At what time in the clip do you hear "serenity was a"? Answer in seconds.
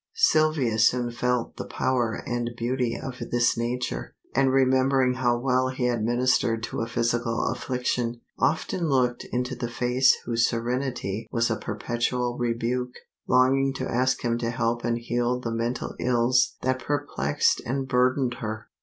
10.47-11.55